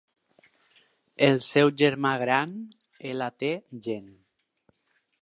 El 1.27 1.37
seu 1.49 1.69
germà 1.83 2.15
gran, 2.23 2.57
Lt-Gen. 3.13 4.13